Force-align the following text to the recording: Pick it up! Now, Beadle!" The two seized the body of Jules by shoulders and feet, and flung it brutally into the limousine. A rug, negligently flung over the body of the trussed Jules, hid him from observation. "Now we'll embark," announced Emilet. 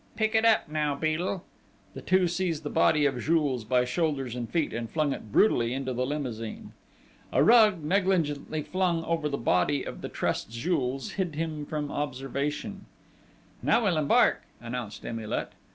Pick 0.15 0.33
it 0.33 0.43
up! 0.43 0.67
Now, 0.67 0.95
Beadle!" 0.95 1.43
The 1.93 2.01
two 2.01 2.27
seized 2.27 2.63
the 2.63 2.71
body 2.71 3.05
of 3.05 3.21
Jules 3.21 3.63
by 3.63 3.85
shoulders 3.85 4.35
and 4.35 4.49
feet, 4.49 4.73
and 4.73 4.89
flung 4.89 5.13
it 5.13 5.31
brutally 5.31 5.75
into 5.75 5.93
the 5.93 6.07
limousine. 6.07 6.71
A 7.31 7.43
rug, 7.43 7.83
negligently 7.83 8.63
flung 8.63 9.03
over 9.03 9.29
the 9.29 9.37
body 9.37 9.83
of 9.83 10.01
the 10.01 10.09
trussed 10.09 10.49
Jules, 10.49 11.11
hid 11.11 11.35
him 11.35 11.67
from 11.67 11.91
observation. 11.91 12.87
"Now 13.61 13.83
we'll 13.83 13.95
embark," 13.99 14.41
announced 14.59 15.05
Emilet. 15.05 15.51